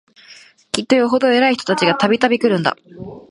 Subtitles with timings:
[0.71, 2.75] きっとよほど偉い人たちが、度々来るんだ